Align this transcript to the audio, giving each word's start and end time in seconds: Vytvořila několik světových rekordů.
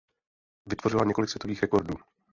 Vytvořila 0.65 1.03
několik 1.05 1.29
světových 1.29 1.61
rekordů. 1.61 1.95